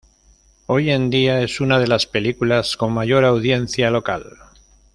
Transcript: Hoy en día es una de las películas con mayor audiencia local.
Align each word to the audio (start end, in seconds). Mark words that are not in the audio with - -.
Hoy 0.65 0.89
en 0.89 1.11
día 1.11 1.43
es 1.43 1.61
una 1.61 1.77
de 1.77 1.85
las 1.85 2.07
películas 2.07 2.75
con 2.75 2.91
mayor 2.91 3.23
audiencia 3.23 3.91
local. 3.91 4.25